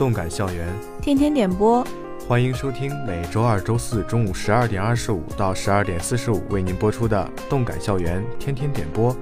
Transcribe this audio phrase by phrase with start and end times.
[0.00, 0.66] 动感校园，
[1.02, 1.86] 天天点播，
[2.26, 9.14] 欢迎收听每周二、周四中午十二点二十五到十二点四十五为您播出的动感校园天天点播。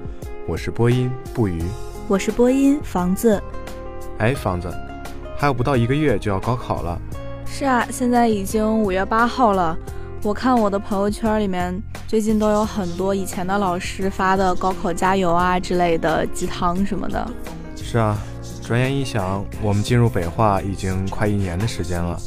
[0.46, 1.60] 我是播音不语，
[2.06, 3.42] 我是播音房子。
[4.18, 4.72] 哎，房子，
[5.36, 6.96] 还有不到一个月就要高考了。
[7.44, 9.76] 是啊，现在已经五月八号了。
[10.22, 11.76] 我看我的朋友圈里面，
[12.06, 17.28] 最近都有很多以前的老师发的高考加油啊之类的鸡汤什么的。
[17.74, 18.16] 是啊。
[18.68, 22.20] 转眼一想，我们进入北化已经快一年的时间了。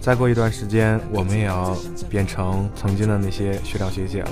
[0.00, 1.76] 再过一段时间，我们也要
[2.08, 4.30] 变成曾经的那些学长学姐了。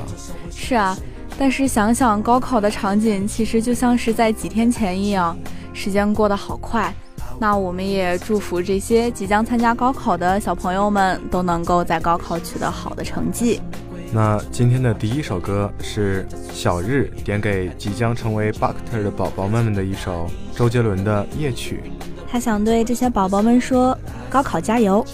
[0.49, 0.97] 是啊，
[1.37, 5.37] 但是想想高考的场景，其实就像是在几天前一样，
[5.73, 6.95] 时间过得好快。
[7.41, 13.61] 那我们也祝福这些即将参加高考的小朋友们，都能够在高考取得好的成绩。
[14.13, 21.85] 那今天的第一首歌是小日点给即将成为 Bucketer 的宝宝们们的一首周杰伦的夜曲。
[22.29, 23.97] 他想对这些宝宝们说：
[24.29, 25.05] 高考加油！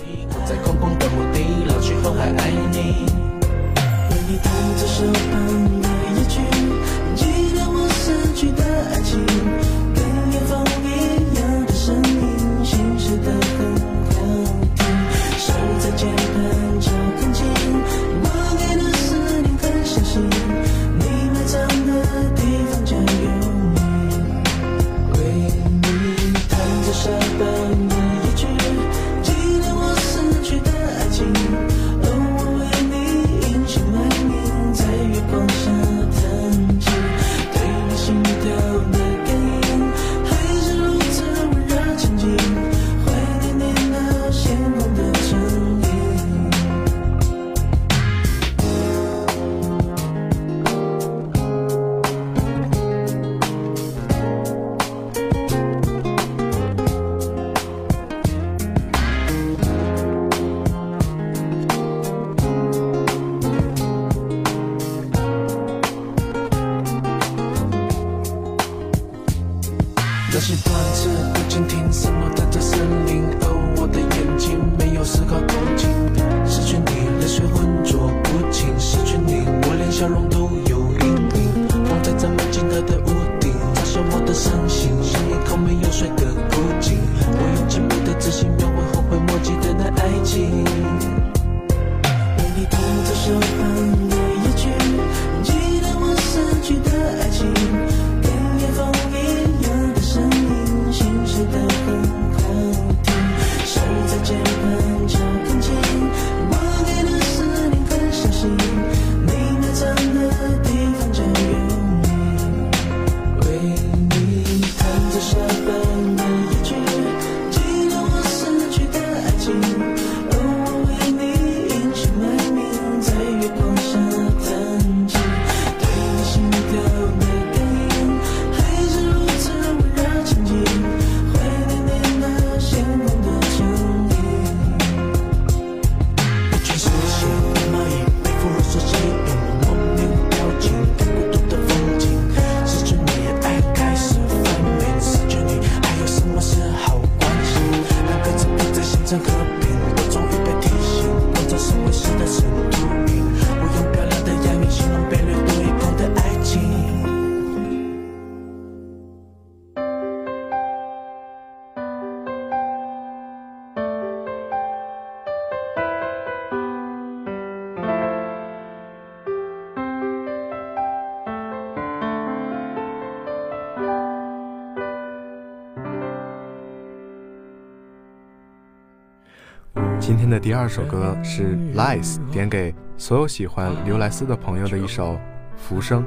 [180.06, 185.14] 今天的第二首歌是 Lies 点给所有喜欢刘莱斯的朋友的一首
[185.56, 186.00] 《浮生》。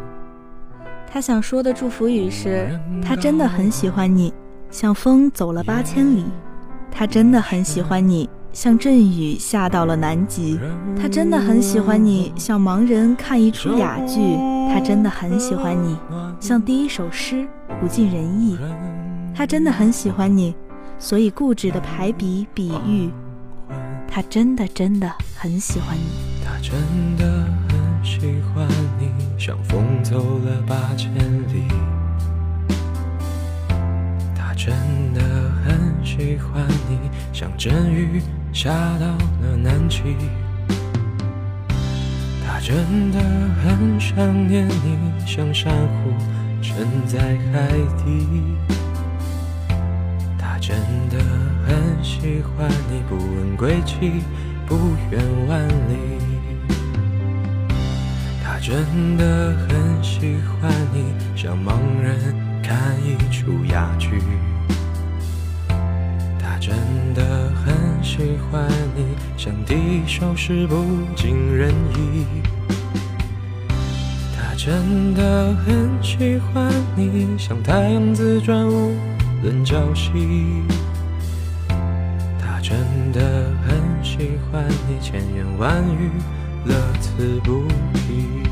[1.06, 4.34] 他想说的祝福语是：他真的很喜欢你，
[4.72, 6.24] 像风走了八千里。
[6.90, 10.58] 他真的很喜欢你，像阵雨下到了南极。
[10.98, 14.18] 他真的很喜欢你，像盲人看一出哑剧。
[14.74, 15.98] 他真的很喜欢你，
[16.40, 17.46] 像第一首诗
[17.82, 18.58] 不尽人意。
[19.36, 20.56] 他真的很喜欢你，
[20.98, 23.12] 所以固执的排比比喻。
[24.12, 26.44] 他真的真的很喜欢你。
[26.44, 26.74] 他真
[27.16, 28.20] 的很喜
[28.54, 28.68] 欢
[29.00, 31.68] 你，像风走了八千里。
[34.36, 34.74] 他真
[35.14, 35.22] 的
[35.64, 37.00] 很喜欢你，
[37.32, 38.22] 像阵雨
[38.52, 40.02] 下到了南极。
[42.46, 43.20] 他真的
[43.64, 46.12] 很想念你，像珊瑚
[46.62, 47.20] 沉在
[47.54, 47.70] 海
[48.04, 48.28] 底。
[52.04, 54.24] 喜欢你，不问归期，
[54.66, 54.76] 不
[55.12, 56.20] 远万里。
[58.44, 64.22] 他真的很喜欢你，像盲人看一出哑剧。
[66.40, 66.76] 他真
[67.14, 67.74] 的很
[68.04, 69.06] 喜欢你，
[69.38, 70.84] 像第一首诗不
[71.16, 72.26] 尽人意。
[74.36, 78.94] 他真的很喜欢你，像太阳自转无。
[79.42, 80.12] 论朝夕，
[82.70, 86.12] 真的很喜欢你，千言万语，
[86.66, 87.64] 乐此不
[87.94, 88.49] 疲。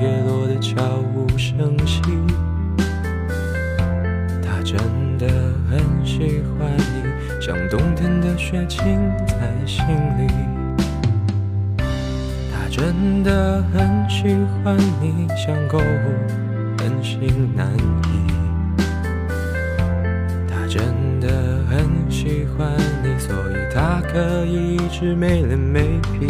[0.00, 0.82] 叶落的悄
[1.14, 2.00] 无声息。
[4.42, 4.76] 他真
[5.18, 5.26] 的
[5.68, 8.80] 很喜欢你，像冬天的雪浸
[9.26, 9.36] 在
[9.66, 9.84] 心
[10.18, 10.26] 里。
[12.52, 15.78] 他真的很喜欢你，像狗
[16.78, 18.32] 狠心难移。
[20.46, 21.28] 他真的
[21.68, 22.70] 很喜欢
[23.02, 26.28] 你，所以他可以一直没脸没皮。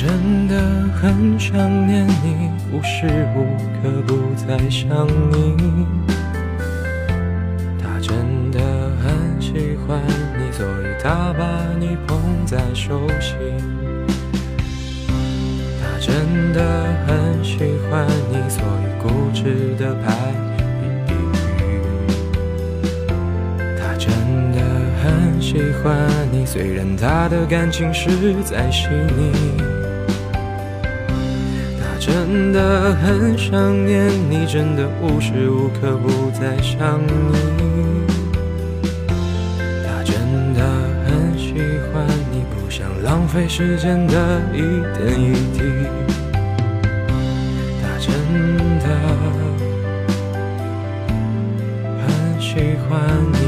[0.00, 0.56] 真的
[0.94, 5.56] 很想念你无时无刻不在想你
[7.82, 8.60] 他真的
[9.02, 10.00] 很喜欢
[10.38, 12.16] 你所以他把你捧
[12.46, 13.34] 在手心。
[15.82, 16.62] 他真的
[17.04, 17.58] 很喜
[17.90, 20.14] 欢你所以固执的拍
[21.02, 21.10] 你
[23.76, 24.12] 他真
[24.52, 24.60] 的
[25.02, 28.08] 很喜欢你虽然他的感情实
[28.44, 28.86] 在细
[29.16, 29.77] 腻。
[32.10, 37.36] 真的很想念你，真的无时无刻不在想你。
[39.84, 40.14] 他真
[40.54, 40.62] 的
[41.04, 41.52] 很喜
[41.92, 45.60] 欢你，不想浪费时间的一点一滴。
[47.82, 48.08] 他真
[48.78, 48.86] 的
[52.00, 52.98] 很喜欢
[53.34, 53.47] 你。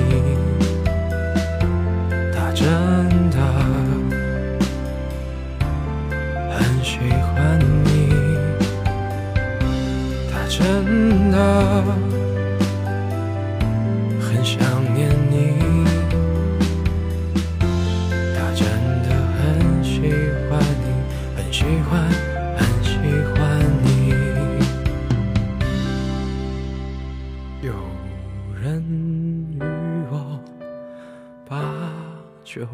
[32.52, 32.66] 九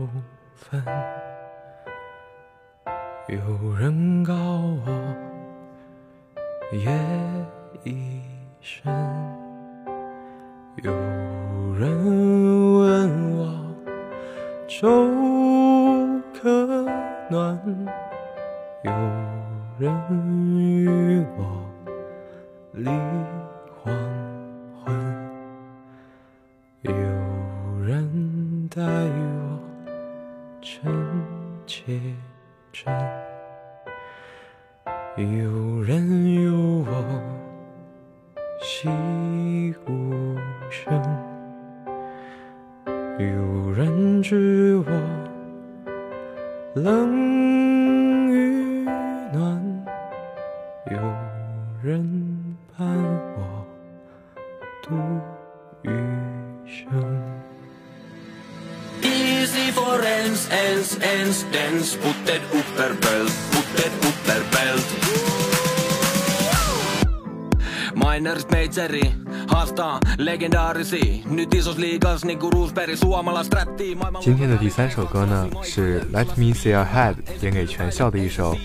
[0.55, 0.83] 分，
[3.29, 4.89] 有人告我
[6.73, 6.91] 夜
[7.85, 8.23] 已
[8.63, 8.91] 深，
[10.83, 10.91] 有
[11.75, 11.85] 人
[12.79, 13.43] 问我
[14.67, 14.89] 粥
[16.33, 16.49] 可
[17.29, 17.61] 暖，
[18.83, 18.91] 有
[19.79, 19.93] 人
[38.79, 40.37] 寂无
[40.69, 40.93] 声，
[43.19, 44.85] 有人知我
[46.75, 47.26] 冷
[68.87, 69.13] Niners Majori
[69.49, 71.23] haastaa legendaarisia.
[71.31, 73.97] Nyt isos liigas niinku Roosberg, suomalais rättii.
[74.21, 78.57] 今天的第三首歌呢是 Let Me See Your Head 点给全校的一首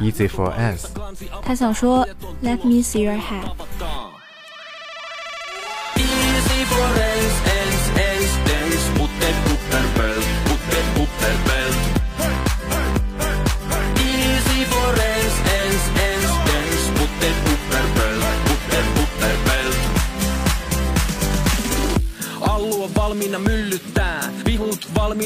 [0.00, 0.86] Easy for Us。
[1.42, 2.06] 他想说
[2.42, 3.69] Let Me See Your Head。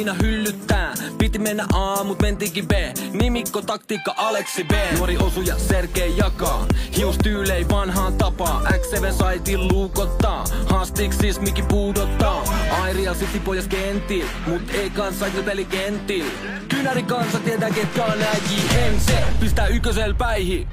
[0.05, 0.95] Valmiina hyllyttää.
[1.19, 2.73] Piti mennä A, mut mentikin B.
[3.13, 4.73] Nimikko, taktiikka, Aleksi B.
[4.97, 6.67] Nuori osuja, Sergei jakaa.
[6.97, 8.63] Hiustyylei vanhaan tapaa.
[8.69, 10.45] X7 saitin luukottaa.
[10.67, 12.45] Haastiksis miki puudottaa.
[12.83, 16.27] Airia City pojas kentil, mut ei kanssa peli kentil.
[16.69, 19.13] Kynäri kansa tietää ketkä on nää JMC.
[19.41, 20.69] Pistää ykkösel päihin.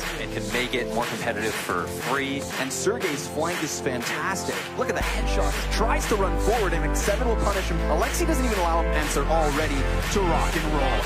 [0.00, 2.42] The and can make it more competitive for free.
[2.60, 4.54] And Sergey's flank is fantastic.
[4.78, 5.52] Look at the headshot.
[5.72, 7.78] Tries to run forward, and McSeven will punish him.
[7.90, 9.76] Alexi doesn't even allow him to answer already
[10.12, 11.00] to rock and roll.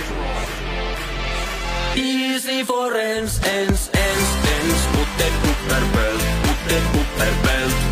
[1.97, 4.87] Easy for ens, ens, ens, ens.
[4.93, 7.69] Putte, pupperbelt, putte, pupperbelt.
[7.75, 7.88] Easy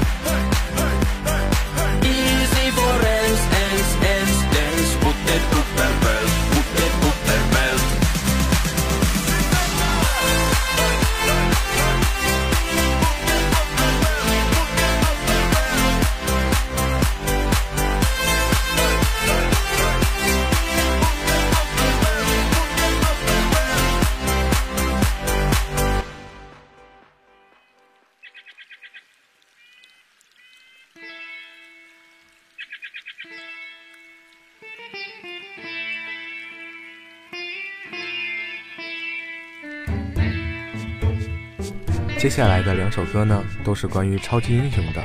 [42.26, 45.00] 接下来的两首歌呢，都是关于超级英雄的。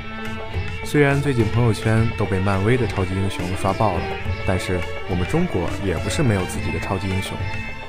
[0.84, 4.02] 虽然最近朋友圈都被漫威的超级英雄刷爆了，
[4.48, 7.38] 但是我们中国也不是没有自己的超级英雄。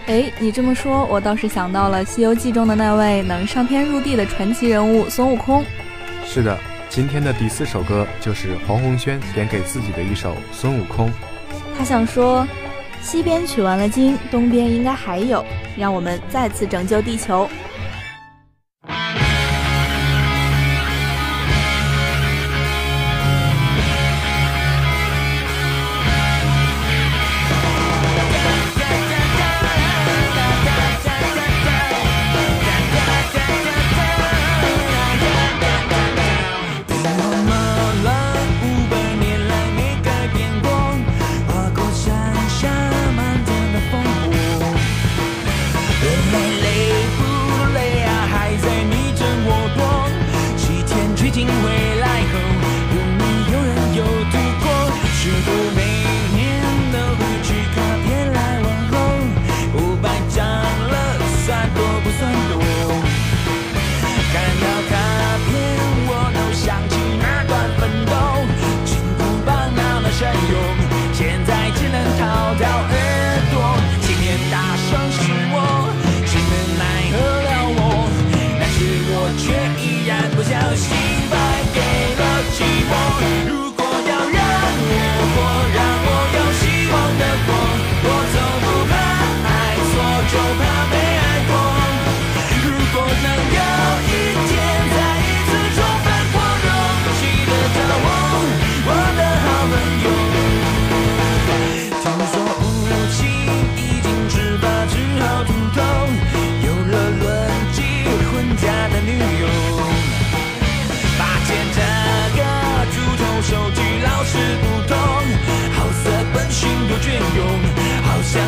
[0.05, 5.65] 哎，你这么说，我倒是想到了《西游记》中的那位能上天入地的传奇人物孙悟空。
[6.27, 6.59] 是的，
[6.91, 11.09] 今天的第四首歌就是黄宏轩点给自己的一首《孙悟空》。
[11.79, 12.47] 他想说，
[13.01, 15.43] 西边取完了经，东边应该还有，
[15.75, 17.49] 让我们再次拯救地球。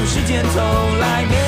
[0.06, 1.43] 时间从来没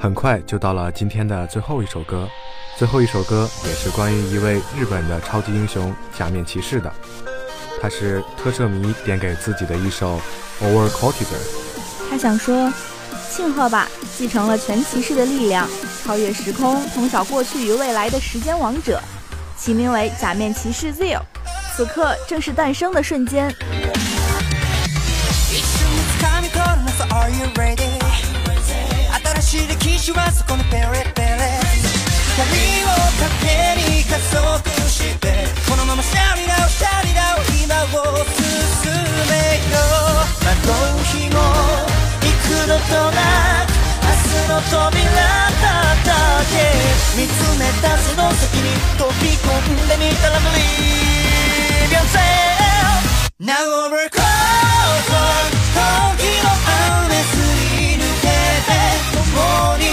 [0.00, 2.26] 很快就到了今天的最后一首歌，
[2.78, 6.90] 最后一首歌也是关于一位日本的超级英雄假面骑士的，
[7.82, 10.18] 他是特摄迷点给自己的一首
[10.64, 11.12] 《Over Cortiger》。
[12.08, 12.72] 他想说
[13.30, 15.68] ：“庆贺吧，继承了全骑士的力量，
[16.02, 18.98] 超越时空，通晓过去与未来的时间王者，
[19.54, 21.20] 其名为假面骑士 Zeo。
[21.76, 23.54] 此刻正是诞生的瞬间。
[29.50, 31.58] しい歴史はそこにペレペレ
[32.38, 32.46] 光
[32.86, 34.38] を盾に加速
[34.86, 35.26] して
[35.66, 41.42] このままシャリダウシャリダウ今を進めよう惑う日も
[42.22, 43.74] 幾度となく
[44.06, 45.18] 明日の扉
[45.58, 46.70] 叩け
[47.18, 54.10] 見つめたその先に飛び込んでみたら Believe yourself Now over
[59.30, 59.84] て共に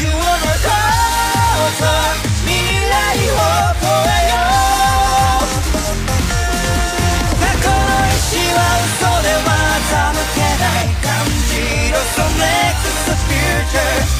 [0.00, 2.00] You over closer
[2.46, 2.56] 未
[2.88, 3.36] 来を
[3.76, 4.40] 越えよ
[5.36, 5.44] う
[7.40, 9.48] 過去の石は嘘では
[9.80, 11.08] 欺けない感
[11.48, 14.19] じろ So next the future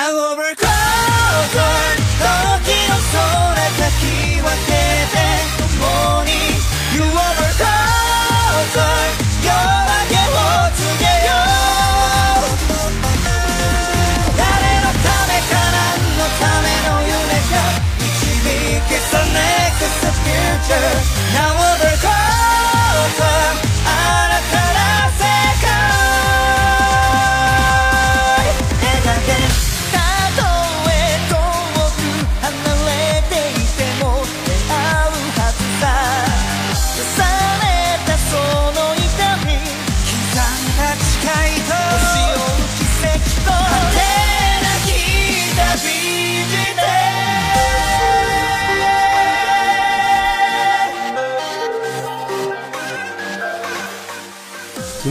[0.00, 0.69] Now over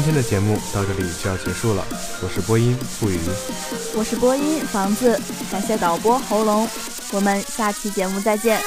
[0.10, 1.86] 天的节目到这里就要结束了，
[2.24, 3.20] 我是播音付宇，
[3.96, 6.68] 我是播音房子，感谢导播喉咙，
[7.12, 8.60] 我们下期节目再见。